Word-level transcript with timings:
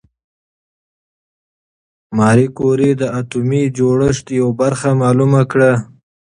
ماري 2.17 2.47
کوري 2.57 2.91
د 2.97 3.03
اتومي 3.19 3.63
جوړښت 3.77 4.25
یوه 4.39 4.53
برخه 4.61 4.89
معلومه 5.01 5.41
کړه. 5.51 5.71